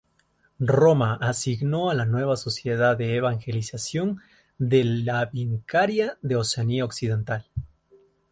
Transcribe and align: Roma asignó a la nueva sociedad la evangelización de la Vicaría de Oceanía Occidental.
Roma 0.77 1.13
asignó 1.21 1.91
a 1.91 1.93
la 1.93 2.07
nueva 2.07 2.35
sociedad 2.35 2.97
la 2.99 3.05
evangelización 3.05 4.19
de 4.57 4.83
la 4.83 5.25
Vicaría 5.25 6.17
de 6.23 6.37
Oceanía 6.37 6.85
Occidental. 6.85 7.45